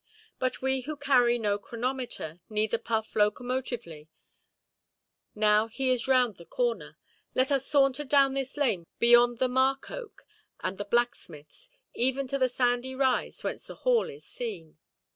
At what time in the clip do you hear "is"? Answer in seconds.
5.91-6.07, 14.09-14.25